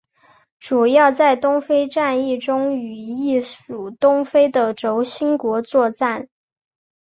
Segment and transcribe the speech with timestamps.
[0.59, 6.27] 主要在东非战役中与意属东非的轴心国作战。